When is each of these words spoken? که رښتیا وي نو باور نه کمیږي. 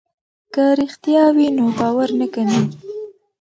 که 0.53 0.63
رښتیا 0.79 1.25
وي 1.35 1.47
نو 1.57 1.65
باور 1.77 2.09
نه 2.19 2.27
کمیږي. 2.33 2.73